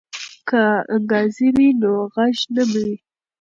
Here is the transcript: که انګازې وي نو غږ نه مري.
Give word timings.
که 0.47 0.61
انګازې 0.93 1.47
وي 1.55 1.69
نو 1.81 1.91
غږ 2.13 2.37
نه 2.55 2.63
مري. 2.71 2.95